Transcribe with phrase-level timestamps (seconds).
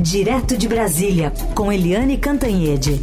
[0.00, 3.00] Direto de Brasília, com Eliane Cantanhede.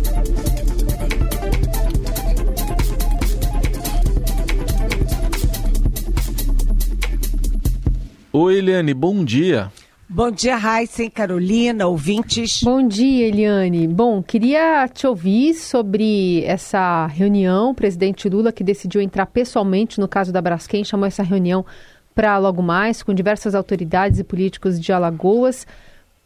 [8.31, 9.69] Oi, Eliane, bom dia.
[10.07, 12.61] Bom dia, Raíssa e Carolina, ouvintes.
[12.63, 13.89] Bom dia, Eliane.
[13.89, 17.71] Bom, queria te ouvir sobre essa reunião.
[17.71, 21.65] O presidente Lula, que decidiu entrar pessoalmente no caso da Braskem, chamou essa reunião
[22.13, 25.67] para logo mais, com diversas autoridades e políticos de Alagoas.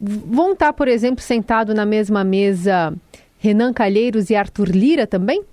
[0.00, 2.94] Vão estar, por exemplo, sentado na mesma mesa
[3.38, 5.44] Renan Calheiros e Arthur Lira também?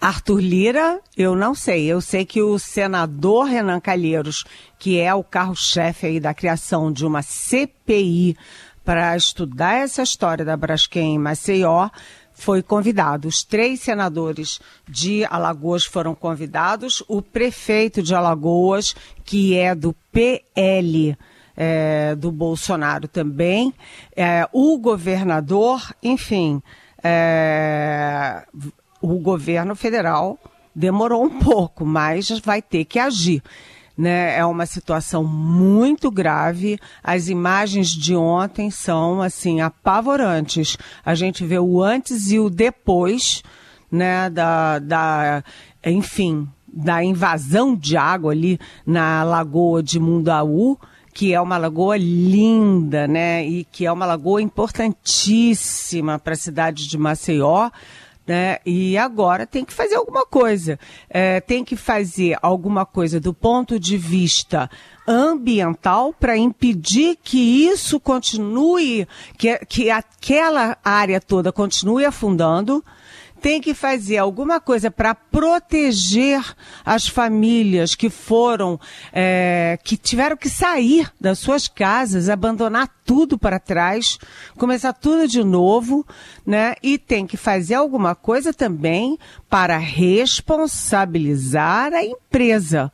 [0.00, 1.86] Arthur Lira, eu não sei.
[1.86, 4.44] Eu sei que o senador Renan Calheiros,
[4.78, 8.36] que é o carro-chefe aí da criação de uma CPI
[8.84, 11.88] para estudar essa história da Braskem em Maceió,
[12.34, 13.26] foi convidado.
[13.28, 17.02] Os três senadores de Alagoas foram convidados.
[17.08, 18.94] O prefeito de Alagoas,
[19.24, 21.16] que é do PL,
[21.56, 23.72] é, do Bolsonaro também,
[24.16, 26.62] é, o governador, enfim,
[27.02, 28.44] é,
[29.00, 30.38] o governo federal
[30.74, 33.42] demorou um pouco, mas vai ter que agir.
[33.96, 34.36] Né?
[34.36, 36.80] É uma situação muito grave.
[37.02, 40.76] As imagens de ontem são assim apavorantes.
[41.04, 43.44] A gente vê o antes e o depois,
[43.92, 44.28] né?
[44.30, 45.44] Da, da
[45.86, 50.76] enfim, da invasão de água ali na lagoa de Mundaú
[51.14, 53.46] que é uma lagoa linda, né?
[53.46, 57.70] E que é uma lagoa importantíssima para a cidade de Maceió.
[58.26, 58.58] Né?
[58.64, 60.78] E agora tem que fazer alguma coisa.
[61.08, 64.68] É, tem que fazer alguma coisa do ponto de vista
[65.06, 72.82] ambiental para impedir que isso continue, que, que aquela área toda continue afundando
[73.44, 76.42] tem que fazer alguma coisa para proteger
[76.82, 78.80] as famílias que foram,
[79.12, 84.18] é, que tiveram que sair das suas casas, abandonar tudo para trás,
[84.56, 86.06] começar tudo de novo,
[86.46, 86.74] né?
[86.82, 92.90] E tem que fazer alguma coisa também para responsabilizar a empresa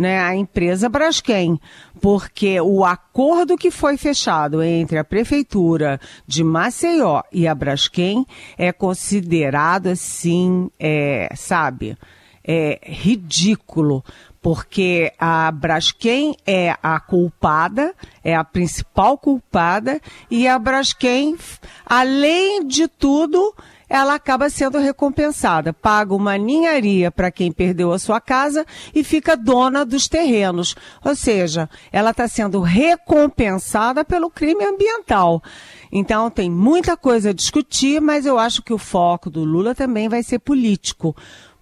[0.00, 1.60] né, a empresa Braskem,
[2.00, 8.24] porque o acordo que foi fechado entre a prefeitura de Maceió e a Braskem
[8.56, 11.98] é considerado assim, é, sabe,
[12.42, 14.02] é ridículo,
[14.40, 17.94] porque a Braskem é a culpada,
[18.24, 20.00] é a principal culpada,
[20.30, 21.36] e a Braskem,
[21.84, 23.54] além de tudo,
[23.90, 25.72] ela acaba sendo recompensada.
[25.72, 28.64] Paga uma ninharia para quem perdeu a sua casa
[28.94, 30.76] e fica dona dos terrenos.
[31.04, 35.42] Ou seja, ela está sendo recompensada pelo crime ambiental.
[35.90, 40.08] Então tem muita coisa a discutir, mas eu acho que o foco do Lula também
[40.08, 41.16] vai ser político,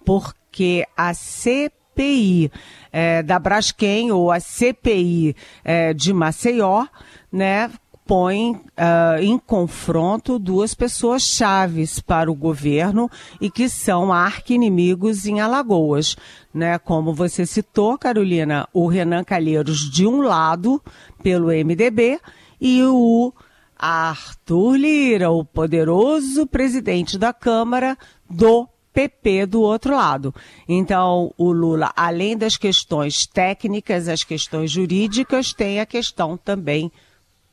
[0.05, 2.51] porque a CPI
[2.91, 6.85] é, da Braskem ou a CPI é, de Maceió,
[7.31, 7.71] né,
[8.09, 13.07] põe uh, em confronto duas pessoas chaves para o governo
[13.39, 16.15] e que são arqui-inimigos em Alagoas.
[16.51, 16.79] Né?
[16.79, 20.81] Como você citou, Carolina, o Renan Calheiros de um lado,
[21.21, 22.19] pelo MDB,
[22.59, 23.31] e o
[23.77, 27.95] Arthur Lira, o poderoso presidente da Câmara
[28.27, 30.33] do PP do outro lado.
[30.67, 36.91] Então, o Lula, além das questões técnicas, as questões jurídicas, tem a questão também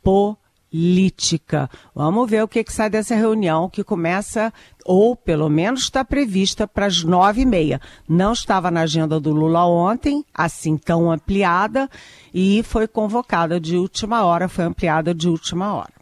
[0.03, 1.71] política política.
[1.95, 4.53] Vamos ver o que, que sai dessa reunião que começa,
[4.85, 7.81] ou pelo menos está prevista para as nove e meia.
[8.09, 11.89] Não estava na agenda do Lula ontem, assim tão ampliada,
[12.33, 15.97] e foi convocada de última hora, foi ampliada de última hora.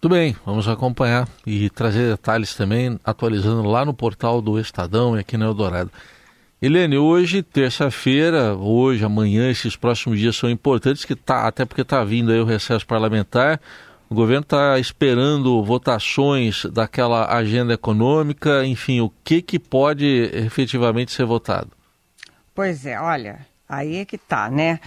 [0.00, 5.20] Tudo bem, vamos acompanhar e trazer detalhes também, atualizando lá no portal do Estadão e
[5.20, 5.90] aqui no Eldorado.
[6.60, 12.02] Helene, hoje, terça-feira, hoje, amanhã, esses próximos dias são importantes, que tá, até porque está
[12.02, 13.60] vindo aí o recesso parlamentar.
[14.10, 20.04] O governo está esperando votações daquela agenda econômica, enfim, o que, que pode
[20.34, 21.70] efetivamente ser votado?
[22.52, 24.80] Pois é, olha, aí é que tá, né?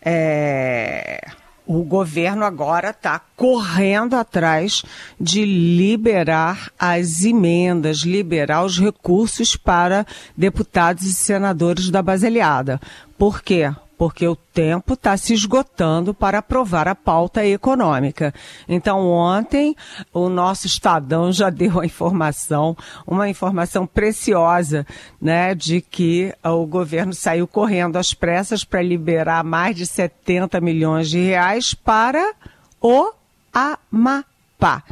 [0.00, 1.20] É
[1.68, 4.82] o governo agora está correndo atrás
[5.20, 12.80] de liberar as emendas, liberar os recursos para deputados e senadores da Baseliada.
[13.18, 13.70] Por quê?
[13.98, 18.32] Porque o tempo está se esgotando para aprovar a pauta econômica.
[18.68, 19.76] Então, ontem,
[20.12, 24.86] o nosso Estadão já deu a informação, uma informação preciosa,
[25.20, 31.10] né, de que o governo saiu correndo às pressas para liberar mais de 70 milhões
[31.10, 32.34] de reais para
[32.80, 33.12] o
[33.52, 34.84] Amapá.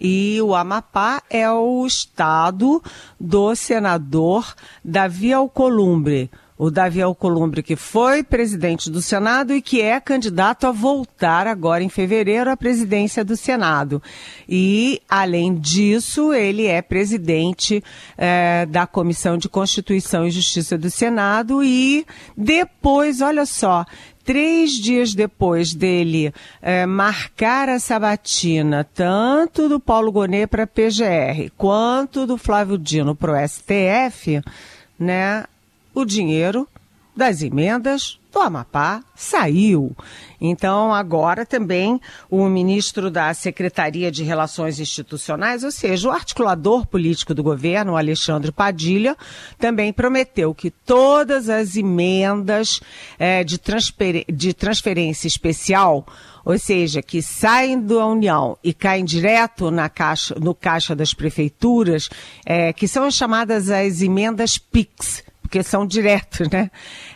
[0.00, 2.82] E o Amapá é o estado
[3.18, 4.54] do senador
[4.84, 6.30] Davi Alcolumbre
[6.62, 11.82] o Davi Alcolumbre, que foi presidente do Senado e que é candidato a voltar agora
[11.82, 14.00] em fevereiro à presidência do Senado.
[14.48, 17.82] E, além disso, ele é presidente
[18.16, 22.06] é, da Comissão de Constituição e Justiça do Senado e
[22.36, 23.84] depois, olha só,
[24.24, 31.50] três dias depois dele é, marcar a sabatina, tanto do Paulo Gonet para a PGR,
[31.58, 34.40] quanto do Flávio Dino para o STF,
[34.96, 35.42] né,
[35.94, 36.68] o dinheiro
[37.14, 39.94] das emendas do Amapá saiu.
[40.40, 42.00] Então, agora também
[42.30, 48.50] o ministro da Secretaria de Relações Institucionais, ou seja, o articulador político do governo, Alexandre
[48.50, 49.16] Padilha,
[49.58, 52.80] também prometeu que todas as emendas
[53.18, 56.06] é, de, transfer de transferência especial
[56.44, 62.08] ou seja, que saem da União e caem direto na caixa, no caixa das prefeituras,
[62.44, 65.22] é, que são as chamadas as emendas PIX,
[65.52, 66.70] porque são diretos, né?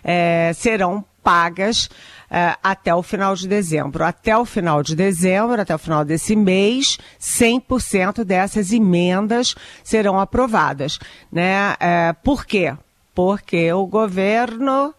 [0.04, 1.88] É, serão pagas
[2.30, 4.04] é, até o final de dezembro.
[4.04, 10.98] Até o final de dezembro, até o final desse mês, 100% dessas emendas serão aprovadas.
[11.32, 11.74] Né?
[11.80, 12.74] É, por quê?
[13.14, 14.94] Porque o governo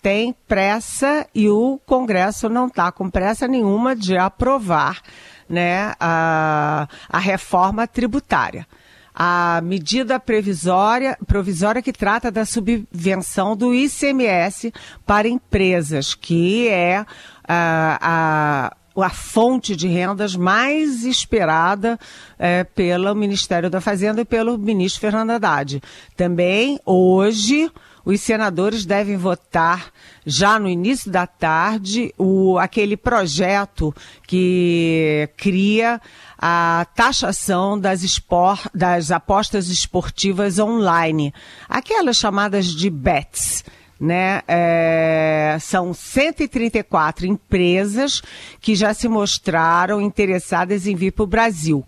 [0.00, 5.02] tem pressa e o Congresso não está com pressa nenhuma de aprovar
[5.48, 8.64] né, a, a reforma tributária
[9.18, 14.70] a medida previsória, provisória que trata da subvenção do ICMS
[15.06, 16.98] para empresas, que é
[17.48, 21.98] a, a, a fonte de rendas mais esperada
[22.38, 25.82] é, pelo Ministério da Fazenda e pelo ministro Fernando Haddad.
[26.16, 27.70] Também, hoje,
[28.06, 29.90] os senadores devem votar
[30.24, 33.92] já no início da tarde o, aquele projeto
[34.26, 36.00] que cria
[36.38, 41.34] a taxação das, espor, das apostas esportivas online,
[41.68, 43.64] aquelas chamadas de bets.
[43.98, 44.42] Né?
[44.46, 48.22] É, são 134 empresas
[48.60, 51.84] que já se mostraram interessadas em vir para o Brasil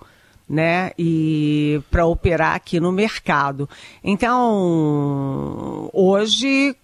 [0.49, 0.93] né?
[0.99, 3.69] E para operar aqui no mercado.
[4.03, 6.75] Então, hoje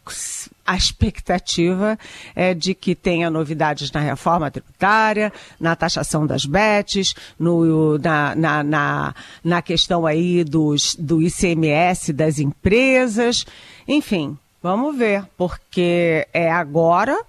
[0.66, 1.98] a expectativa
[2.34, 8.62] é de que tenha novidades na reforma tributária, na taxação das bets, no, na, na,
[8.62, 13.46] na, na questão aí dos, do ICMS das empresas.
[13.88, 17.20] Enfim, vamos ver, porque é agora,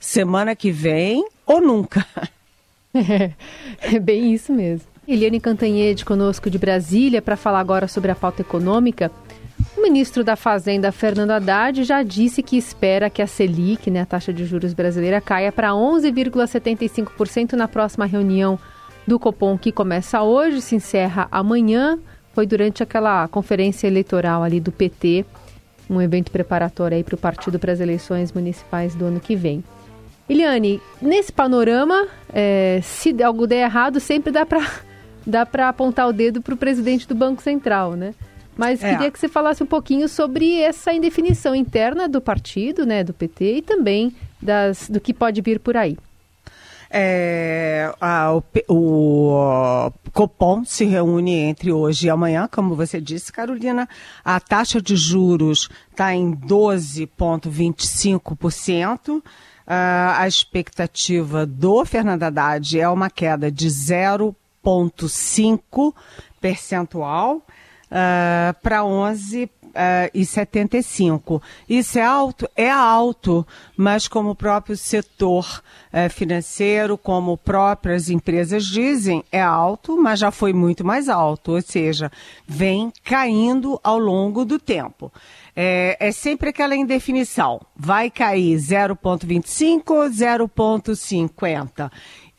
[0.00, 2.04] semana que vem ou nunca.
[2.92, 3.30] É,
[3.94, 4.88] é bem isso mesmo.
[5.06, 9.08] Eliane Cantanhede conosco de Brasília para falar agora sobre a pauta econômica.
[9.78, 14.06] O ministro da Fazenda, Fernando Haddad, já disse que espera que a Selic, né, a
[14.06, 18.58] taxa de juros brasileira, caia para 11,75% na próxima reunião
[19.06, 22.00] do Copom, que começa hoje, se encerra amanhã.
[22.32, 25.24] Foi durante aquela conferência eleitoral ali do PT,
[25.90, 29.64] um evento preparatório aí para o partido para as eleições municipais do ano que vem.
[30.28, 34.64] Eliane, nesse panorama, é, se algo der errado, sempre dá para
[35.26, 38.14] dá para apontar o dedo para o presidente do Banco Central, né?
[38.56, 38.90] Mas é.
[38.90, 43.56] queria que você falasse um pouquinho sobre essa indefinição interna do partido, né, do PT,
[43.56, 45.96] e também das, do que pode vir por aí.
[46.90, 53.88] É, a, o, o, Copom se reúne entre hoje e amanhã, como você disse, Carolina.
[54.24, 59.18] A taxa de juros está em 12,25%.
[59.18, 59.22] Uh,
[60.16, 64.34] a expectativa do Fernando Haddad é uma queda de 0
[64.64, 65.94] 0,5
[66.40, 69.59] percentual uh, para 11 uh,
[70.12, 71.42] e 75.
[71.68, 72.48] Isso é alto?
[72.56, 73.46] É alto,
[73.76, 75.62] mas como o próprio setor
[75.92, 81.62] uh, financeiro, como próprias empresas dizem, é alto, mas já foi muito mais alto, ou
[81.62, 82.10] seja,
[82.46, 85.12] vem caindo ao longo do tempo.
[85.54, 87.60] É, é sempre aquela indefinição.
[87.76, 91.90] Vai cair 0,25 ou 0,50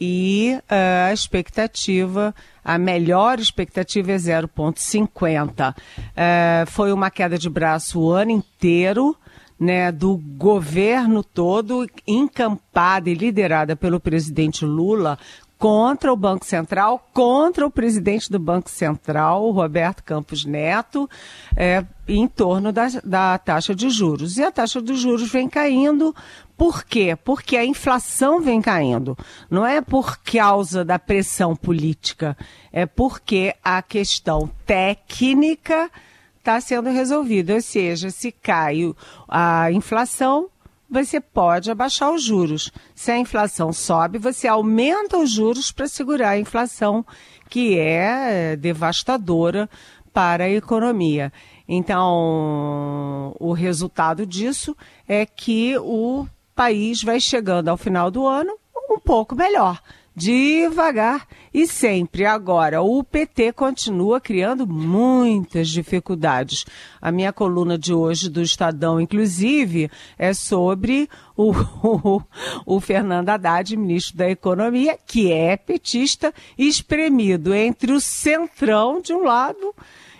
[0.03, 2.33] e uh, a expectativa,
[2.65, 5.71] a melhor expectativa é 0,50.
[5.71, 5.75] Uh,
[6.15, 9.15] eh, foi uma queda de braço o ano inteiro.
[9.59, 15.19] Né, do governo todo, encampada e liderada pelo presidente Lula,
[15.61, 21.07] contra o Banco Central, contra o presidente do Banco Central, Roberto Campos Neto,
[21.55, 24.37] é, em torno da, da taxa de juros.
[24.37, 26.15] E a taxa de juros vem caindo
[26.57, 27.15] por quê?
[27.23, 29.15] Porque a inflação vem caindo.
[29.51, 32.35] Não é por causa da pressão política,
[32.73, 35.91] é porque a questão técnica
[36.39, 37.53] está sendo resolvida.
[37.53, 38.79] Ou seja, se cai
[39.27, 40.49] a inflação,
[40.91, 42.69] você pode abaixar os juros.
[42.93, 47.05] Se a inflação sobe, você aumenta os juros para segurar a inflação,
[47.49, 49.69] que é devastadora
[50.13, 51.31] para a economia.
[51.65, 54.75] Então, o resultado disso
[55.07, 58.53] é que o país vai chegando ao final do ano
[58.89, 59.79] um pouco melhor
[60.21, 62.25] devagar e sempre.
[62.25, 66.63] Agora, o PT continua criando muitas dificuldades.
[67.01, 71.51] A minha coluna de hoje do Estadão, inclusive, é sobre o,
[71.81, 72.21] o,
[72.67, 79.23] o Fernando Haddad, ministro da Economia, que é petista, espremido entre o centrão de um
[79.23, 79.73] lado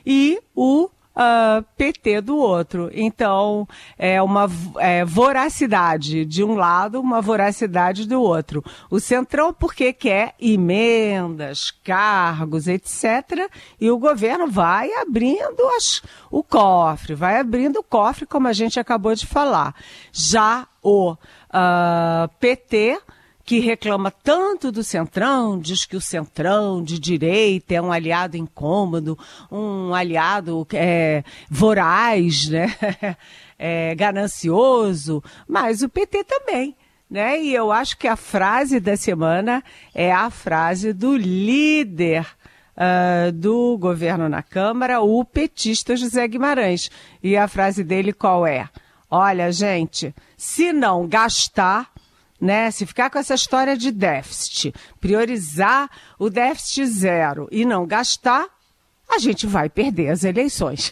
[0.04, 2.90] e o uh, ah, PT do outro.
[2.94, 8.64] Então, é uma é, voracidade de um lado, uma voracidade do outro.
[8.90, 13.50] O Centrão, porque quer emendas, cargos, etc.
[13.80, 18.80] E o governo vai abrindo as, o cofre, vai abrindo o cofre, como a gente
[18.80, 19.76] acabou de falar.
[20.12, 21.18] Já o uh,
[21.52, 23.00] ah, PT
[23.44, 29.18] que reclama tanto do Centrão, diz que o Centrão de direita é um aliado incômodo,
[29.52, 32.76] um aliado é, voraz, né?
[33.58, 36.76] é, ganancioso, mas o PT também.
[37.10, 37.42] Né?
[37.42, 39.62] E eu acho que a frase da semana
[39.94, 42.26] é a frase do líder
[42.78, 46.90] uh, do governo na Câmara, o petista José Guimarães.
[47.22, 48.70] E a frase dele qual é?
[49.10, 51.92] Olha, gente, se não gastar,
[52.42, 52.72] né?
[52.72, 58.48] Se ficar com essa história de déficit, priorizar o déficit zero e não gastar,
[59.08, 60.92] a gente vai perder as eleições.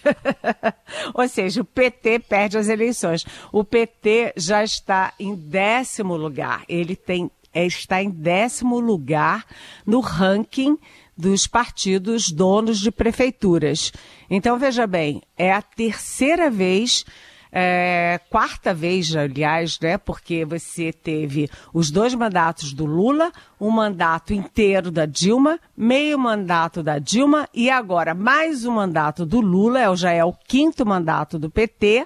[1.15, 3.25] Ou seja, o PT perde as eleições.
[3.51, 6.63] O PT já está em décimo lugar.
[6.68, 9.46] Ele tem, é, está em décimo lugar
[9.86, 10.77] no ranking
[11.18, 13.91] dos partidos donos de prefeituras.
[14.29, 17.06] Então, veja bem, é a terceira vez
[17.51, 19.98] é, quarta vez, aliás, né?
[19.98, 26.84] Porque você teve os dois mandatos do Lula, um mandato inteiro da Dilma, meio mandato
[26.84, 31.39] da Dilma e agora mais um mandato do Lula, é, já é o quinto mandato
[31.39, 32.06] do PT,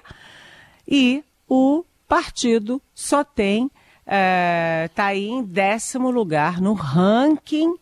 [0.88, 3.70] e o partido só tem,
[4.00, 7.74] está é, tá aí em décimo lugar no ranking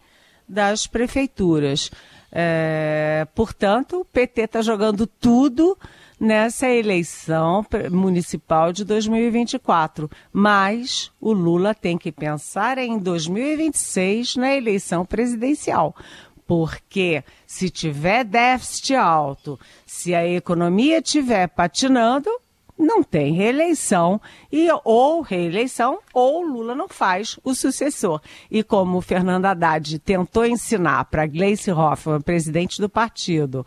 [0.49, 1.91] das prefeituras.
[2.35, 5.77] É, portanto, o PT está jogando tudo
[6.23, 10.09] nessa eleição municipal de 2024.
[10.33, 15.97] Mas o Lula tem que pensar em 2026 na eleição presidencial.
[16.47, 22.31] Porque se tiver déficit alto, se a economia estiver patinando,
[22.79, 28.21] não tem reeleição e ou reeleição ou Lula não faz o sucessor.
[28.51, 33.65] E como Fernando Haddad tentou ensinar para Gleice Hoffmann, presidente do partido,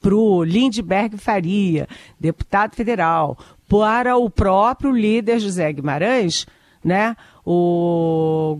[0.00, 1.88] para o Lindbergh Faria,
[2.20, 3.38] deputado federal,
[3.68, 6.46] para o próprio líder José Guimarães,
[6.82, 7.16] né?
[7.44, 8.56] O,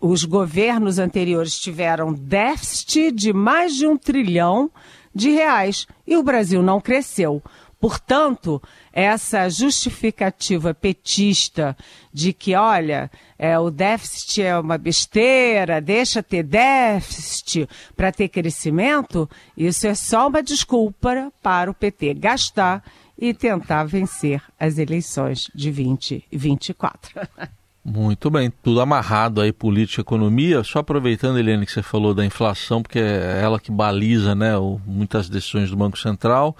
[0.00, 4.70] os governos anteriores tiveram déficit de mais de um trilhão
[5.14, 7.42] de reais e o Brasil não cresceu.
[7.82, 8.62] Portanto,
[8.92, 11.76] essa justificativa petista
[12.12, 19.28] de que, olha, é, o déficit é uma besteira, deixa ter déficit para ter crescimento,
[19.56, 22.84] isso é só uma desculpa para o PT gastar
[23.18, 27.20] e tentar vencer as eleições de 2024.
[27.84, 30.62] Muito bem, tudo amarrado aí, política e economia.
[30.62, 34.52] Só aproveitando, Helene, que você falou da inflação, porque é ela que baliza né,
[34.86, 36.56] muitas decisões do Banco Central.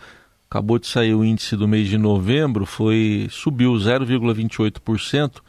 [0.53, 5.41] Acabou de sair o índice do mês de novembro, foi subiu 0,28%,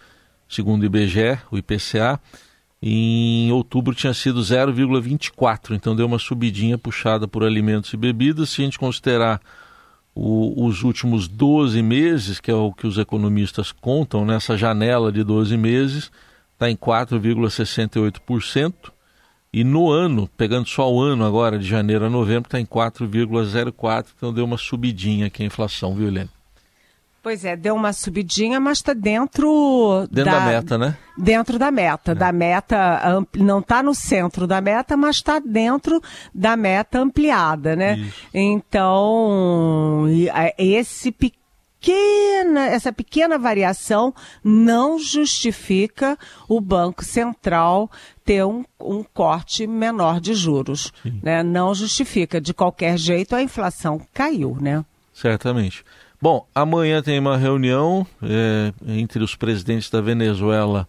[0.48, 2.18] segundo o IBGE, o IPCA.
[2.82, 8.52] Em outubro tinha sido 0,24, então deu uma subidinha puxada por alimentos e bebidas.
[8.52, 9.42] Se a gente considerar
[10.16, 15.22] o, os últimos 12 meses, que é o que os economistas contam, nessa janela de
[15.22, 16.10] 12 meses,
[16.54, 18.93] está em 4,68%.
[19.54, 24.08] E no ano, pegando só o ano agora, de janeiro a novembro, está em 4,04,
[24.18, 26.30] então deu uma subidinha aqui a inflação, viu, Helene?
[27.22, 30.98] Pois é, deu uma subidinha, mas está dentro, dentro da, da, meta, né?
[31.18, 32.16] Dentro da meta, é.
[32.16, 36.02] da meta não está no centro da meta, mas está dentro
[36.36, 37.98] da meta ampliada, né?
[37.98, 38.28] Isso.
[38.34, 40.06] Então
[40.58, 41.43] esse pequeno
[41.84, 47.92] pequena, essa pequena variação não justifica o Banco Central
[48.24, 50.94] ter um, um corte menor de juros.
[51.22, 51.44] Né?
[51.44, 52.40] Não justifica.
[52.40, 54.86] De qualquer jeito, a inflação caiu, né?
[55.14, 55.84] Certamente.
[56.22, 60.88] Bom, amanhã tem uma reunião é, entre os presidentes da Venezuela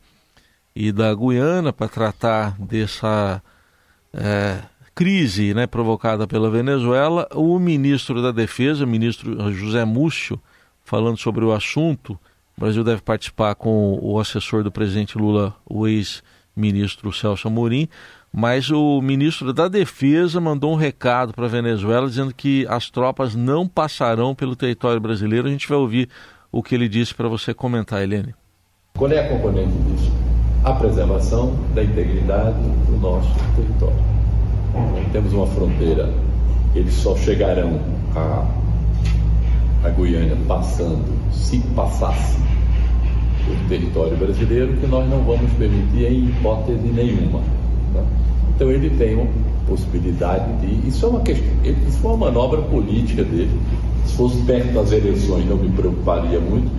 [0.76, 3.42] e da Guiana para tratar dessa
[4.12, 4.62] é,
[4.94, 7.26] crise né, provocada pela Venezuela.
[7.34, 10.40] O ministro da Defesa, o ministro José Múcio,
[10.84, 12.18] falando sobre o assunto.
[12.56, 17.88] O Brasil deve participar com o assessor do presidente Lula, o ex-ministro Celso Amorim.
[18.32, 23.34] mas o ministro da Defesa mandou um recado para a Venezuela dizendo que as tropas
[23.34, 25.46] não passarão pelo território brasileiro.
[25.46, 26.08] A gente vai ouvir
[26.50, 28.34] o que ele disse para você comentar, Helene.
[28.96, 30.12] Qual é a componente disso?
[30.64, 34.02] A preservação da integridade do nosso território.
[35.12, 36.12] Temos uma fronteira,
[36.74, 37.80] eles só chegarão
[38.16, 38.46] a,
[39.84, 42.38] a Guiana passando, se passasse
[43.46, 47.40] o território brasileiro, que nós não vamos permitir em hipótese nenhuma.
[47.92, 48.02] Né?
[48.54, 49.26] Então ele tem uma
[49.68, 50.88] possibilidade de.
[50.88, 51.46] Isso é uma questão.
[51.62, 53.60] Isso foi uma manobra política dele.
[54.06, 56.70] Se fosse perto das eleições não me preocuparia muito,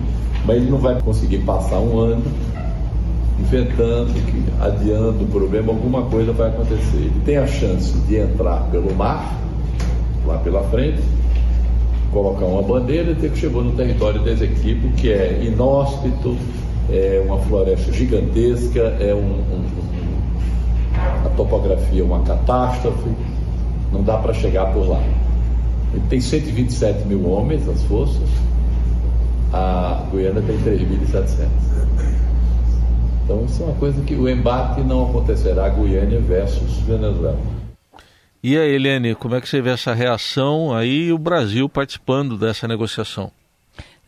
[0.44, 2.24] mas ele não vai conseguir passar um ano
[3.38, 4.12] inventando,
[4.60, 6.96] adiando o problema, alguma coisa vai acontecer.
[6.96, 9.38] Ele tem a chance de entrar pelo mar,
[10.24, 11.02] lá pela frente,
[12.16, 16.34] colocar uma bandeira ter que chegou no território desse equipe, que é inóspito,
[16.90, 23.10] é uma floresta gigantesca, é um, um, um, a topografia é uma catástrofe,
[23.92, 25.02] não dá para chegar por lá.
[25.92, 28.28] Ele tem 127 mil homens, as forças,
[29.52, 31.48] a Guiana tem 3.700.
[33.24, 37.55] Então isso é uma coisa que o embate não acontecerá Guiana versus Venezuela.
[38.46, 42.38] E aí, Helene, como é que você vê essa reação aí e o Brasil participando
[42.38, 43.32] dessa negociação?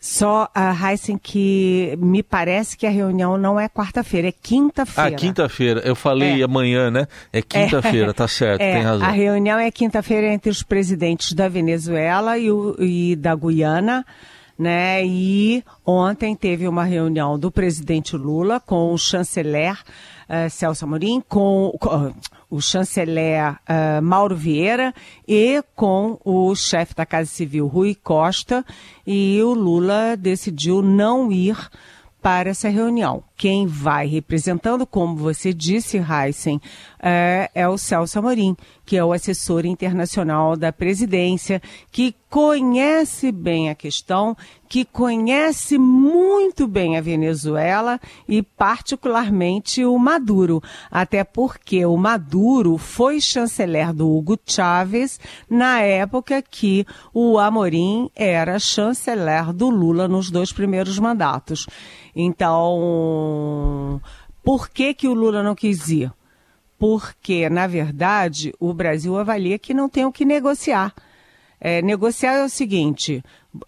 [0.00, 5.10] Só a Heisen que me parece que a reunião não é quarta-feira, é quinta-feira.
[5.10, 5.80] Ah, quinta-feira.
[5.80, 6.44] Eu falei é.
[6.44, 7.08] amanhã, né?
[7.32, 8.12] É quinta-feira, é.
[8.12, 8.74] tá certo, é.
[8.74, 9.08] tem razão.
[9.08, 14.06] A reunião é quinta-feira entre os presidentes da Venezuela e, o, e da Guiana
[14.58, 15.06] né?
[15.06, 19.78] E ontem teve uma reunião do presidente Lula com o chanceler
[20.28, 22.12] uh, Celso Amorim, com, com
[22.50, 24.94] o chanceler uh, Mauro Vieira
[25.26, 28.64] e com o chefe da Casa Civil Rui Costa.
[29.06, 31.56] E o Lula decidiu não ir
[32.22, 33.27] para essa reunião.
[33.38, 36.60] Quem vai representando, como você disse, Heisen,
[37.00, 43.70] é, é, o Celso Amorim, que é o assessor internacional da presidência, que conhece bem
[43.70, 44.36] a questão,
[44.68, 50.62] que conhece muito bem a Venezuela e, particularmente, o Maduro.
[50.90, 58.58] Até porque o Maduro foi chanceler do Hugo Chávez na época que o Amorim era
[58.58, 61.66] chanceler do Lula nos dois primeiros mandatos.
[62.20, 62.78] Então,
[64.42, 66.12] por que, que o Lula não quis ir?
[66.78, 70.94] Porque, na verdade, o Brasil avalia que não tem o que negociar.
[71.60, 73.22] É, negociar é o seguinte: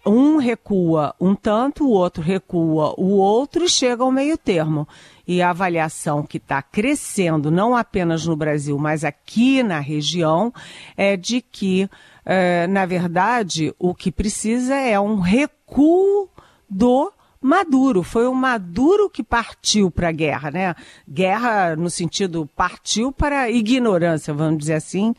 [0.05, 4.87] um recua um tanto, o outro recua o outro e chega ao meio termo.
[5.27, 10.53] E a avaliação que está crescendo, não apenas no Brasil, mas aqui na região,
[10.97, 11.89] é de que,
[12.25, 16.29] é, na verdade, o que precisa é um recuo
[16.69, 18.03] do Maduro.
[18.03, 20.75] Foi o Maduro que partiu para a guerra, né?
[21.09, 25.15] Guerra no sentido partiu para ignorância, vamos dizer assim,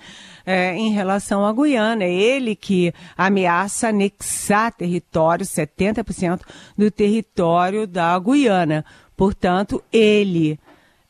[0.46, 2.04] é, em relação à Guiana.
[2.04, 6.40] É ele que ameaça anexar território, 70%
[6.78, 8.84] do território da Guiana.
[9.16, 10.58] Portanto, ele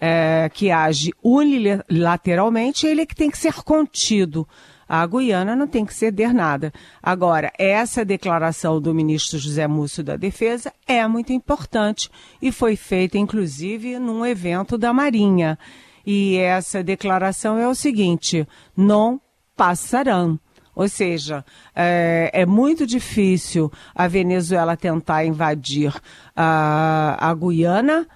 [0.01, 4.49] é, que age unilateralmente, ele é que tem que ser contido
[4.95, 6.71] a Guiana não tem que ceder nada.
[7.03, 12.11] Agora, essa declaração do ministro José Múcio da Defesa é muito importante
[12.43, 15.59] e foi feita, inclusive, num evento da Marinha.
[16.05, 19.19] E essa declaração é o seguinte: não
[19.57, 20.39] passarão.
[20.75, 21.43] Ou seja,
[21.75, 25.95] é, é, muito difícil a Venezuela tentar invadir
[26.37, 28.07] a, a Guiana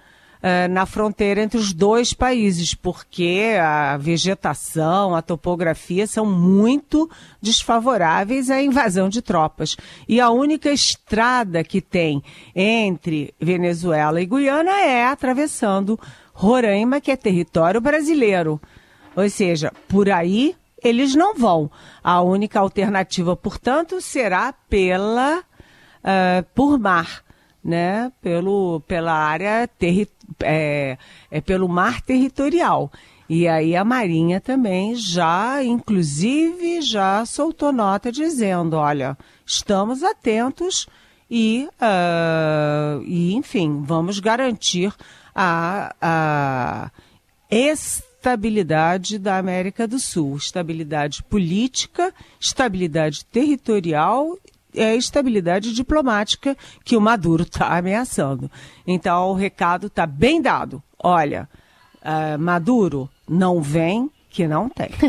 [0.47, 7.09] eh, na fronteira entre os dois países, porque a vegetação, a topografia são muito
[7.41, 9.75] desfavoráveis à invasão de tropas.
[10.07, 12.23] E a única estrada que tem
[12.55, 15.99] entre Venezuela e Guiana é atravessando
[16.31, 18.61] Roraima, que é território brasileiro.
[19.17, 21.69] Ou seja, por aí eles não vão.
[22.01, 27.27] A única alternativa, portanto, será pela uh, por mar
[27.67, 30.07] né, pelo, pela área terri,
[30.41, 30.97] é,
[31.31, 32.91] é pelo mar territorial.
[33.29, 40.87] E aí a Marinha também já, inclusive, já soltou nota dizendo, olha, estamos atentos
[41.29, 44.93] e, uh, e enfim, vamos garantir
[45.35, 46.91] a, a
[47.49, 54.37] estabilidade da América do Sul, estabilidade política, estabilidade territorial
[54.77, 58.49] é a estabilidade diplomática que o Maduro está ameaçando.
[58.85, 60.81] Então, o recado está bem dado.
[60.97, 61.49] Olha,
[62.01, 64.89] uh, Maduro, não vem que não tem.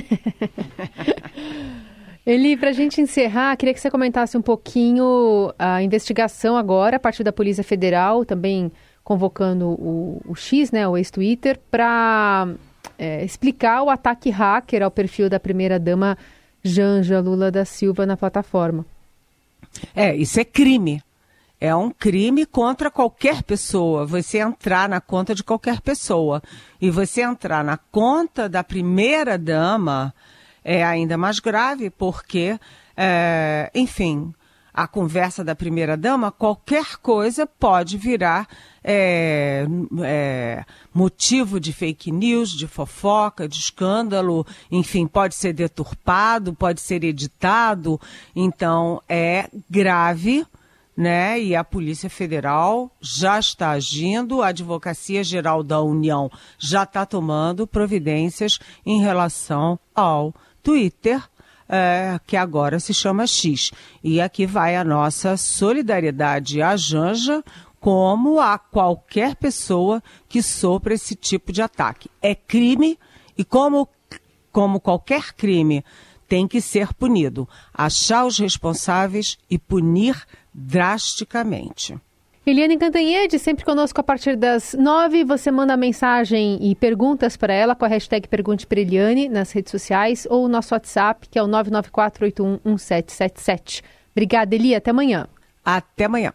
[2.24, 7.00] Eli, para a gente encerrar, queria que você comentasse um pouquinho a investigação agora, a
[7.00, 8.70] partir da Polícia Federal, também
[9.02, 12.48] convocando o, o X, né, o ex-Twitter, para
[12.98, 16.18] é, explicar o ataque hacker ao perfil da primeira-dama
[16.62, 18.84] Janja Lula da Silva na plataforma.
[19.94, 21.02] É, isso é crime.
[21.60, 24.06] É um crime contra qualquer pessoa.
[24.06, 26.40] Você entrar na conta de qualquer pessoa.
[26.80, 30.14] E você entrar na conta da primeira dama
[30.64, 32.58] é ainda mais grave, porque,
[32.96, 34.34] é, enfim,
[34.72, 38.48] a conversa da primeira dama, qualquer coisa pode virar
[38.82, 39.66] é,
[40.02, 47.04] é, motivo de fake news, de fofoca, de escândalo, enfim, pode ser deturpado, pode ser
[47.04, 48.00] editado.
[48.34, 50.46] Então, é grave
[50.98, 51.40] né?
[51.40, 56.28] E a Polícia Federal já está agindo, a Advocacia Geral da União
[56.58, 61.22] já está tomando providências em relação ao Twitter,
[61.68, 63.72] é, que agora se chama X.
[64.02, 67.44] E aqui vai a nossa solidariedade à Janja,
[67.80, 72.10] como a qualquer pessoa que sofra esse tipo de ataque.
[72.20, 72.98] É crime
[73.36, 73.88] e como,
[74.50, 75.84] como qualquer crime
[76.26, 77.48] tem que ser punido.
[77.72, 81.98] Achar os responsáveis e punir drasticamente.
[82.48, 85.22] Eliane Cantanhede, sempre conosco a partir das nove.
[85.22, 89.70] Você manda mensagem e perguntas para ela com a hashtag Pergunte para Eliane nas redes
[89.70, 93.82] sociais ou o nosso WhatsApp, que é o 994811777.
[94.12, 94.74] Obrigada, Eli.
[94.74, 95.28] Até amanhã.
[95.62, 96.32] Até amanhã.